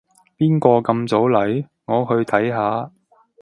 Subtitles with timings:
[0.35, 1.63] 邊個咁早嚟？
[1.85, 2.89] 我去睇下